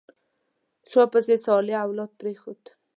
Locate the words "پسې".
1.11-1.35